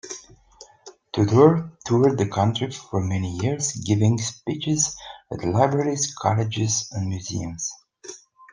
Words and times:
Tudor 1.13 1.77
toured 1.85 2.17
the 2.17 2.27
country 2.27 2.71
for 2.71 3.03
many 3.03 3.37
years, 3.37 3.73
giving 3.85 4.17
speeches 4.17 4.95
at 5.31 5.43
libraries, 5.43 6.15
colleges 6.19 6.87
and 6.91 7.07
museums. 7.07 7.71